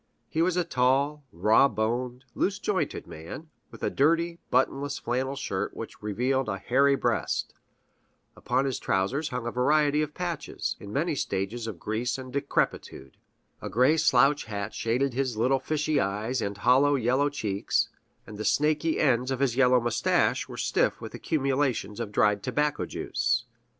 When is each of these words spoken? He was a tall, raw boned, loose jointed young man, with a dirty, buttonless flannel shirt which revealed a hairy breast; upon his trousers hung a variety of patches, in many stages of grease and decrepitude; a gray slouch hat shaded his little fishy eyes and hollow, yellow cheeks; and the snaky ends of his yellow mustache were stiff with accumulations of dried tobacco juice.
He 0.27 0.41
was 0.41 0.57
a 0.57 0.63
tall, 0.63 1.23
raw 1.31 1.67
boned, 1.67 2.25
loose 2.33 2.57
jointed 2.57 3.03
young 3.05 3.09
man, 3.11 3.49
with 3.69 3.83
a 3.83 3.91
dirty, 3.91 4.39
buttonless 4.49 4.97
flannel 4.97 5.35
shirt 5.35 5.75
which 5.77 6.01
revealed 6.01 6.49
a 6.49 6.57
hairy 6.57 6.95
breast; 6.95 7.53
upon 8.35 8.65
his 8.65 8.79
trousers 8.79 9.29
hung 9.29 9.45
a 9.45 9.51
variety 9.51 10.01
of 10.01 10.15
patches, 10.15 10.75
in 10.79 10.91
many 10.91 11.13
stages 11.13 11.67
of 11.67 11.77
grease 11.77 12.17
and 12.17 12.33
decrepitude; 12.33 13.17
a 13.61 13.69
gray 13.69 13.95
slouch 13.95 14.45
hat 14.45 14.73
shaded 14.73 15.13
his 15.13 15.37
little 15.37 15.59
fishy 15.59 15.99
eyes 15.99 16.41
and 16.41 16.57
hollow, 16.57 16.95
yellow 16.95 17.29
cheeks; 17.29 17.89
and 18.25 18.39
the 18.39 18.43
snaky 18.43 18.99
ends 18.99 19.29
of 19.29 19.39
his 19.39 19.55
yellow 19.55 19.79
mustache 19.79 20.49
were 20.49 20.57
stiff 20.57 20.99
with 20.99 21.13
accumulations 21.13 21.99
of 21.99 22.11
dried 22.11 22.41
tobacco 22.41 22.87
juice. 22.87 23.45